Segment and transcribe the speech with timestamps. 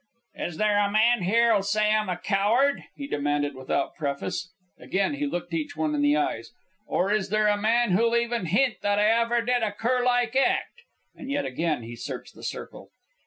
[0.33, 4.51] "Is there a man here'll say I'm a coward?" he demanded without preface.
[4.79, 6.49] Again he looked each one in the eyes.
[6.87, 10.81] "Or is there a man who'll even hint that I ever did a curlike act?"
[11.13, 12.89] And yet again he searched the circle.